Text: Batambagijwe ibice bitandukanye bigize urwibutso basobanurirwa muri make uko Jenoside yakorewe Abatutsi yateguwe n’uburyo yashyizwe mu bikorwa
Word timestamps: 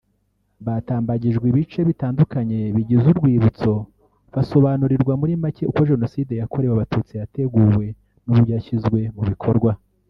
Batambagijwe 0.65 1.45
ibice 1.51 1.79
bitandukanye 1.89 2.59
bigize 2.75 3.05
urwibutso 3.13 3.71
basobanurirwa 4.33 5.13
muri 5.21 5.33
make 5.43 5.63
uko 5.71 5.81
Jenoside 5.91 6.33
yakorewe 6.41 6.73
Abatutsi 6.75 7.13
yateguwe 7.21 7.85
n’uburyo 8.23 8.51
yashyizwe 8.57 8.99
mu 9.17 9.23
bikorwa 9.31 9.71